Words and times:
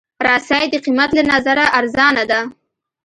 رسۍ 0.27 0.63
د 0.71 0.75
قېمت 0.85 1.09
له 1.17 1.23
نظره 1.31 1.65
ارزانه 1.79 2.23
ده. 2.31 2.39